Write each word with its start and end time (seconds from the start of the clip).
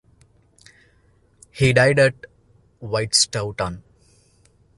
He 1.51 1.73
died 1.73 1.99
at 1.99 2.15
Whitestaunton. 2.81 3.83